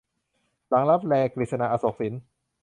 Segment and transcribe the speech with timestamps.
[0.69, 2.13] หลังลับแล- กฤษณา อโศกสิน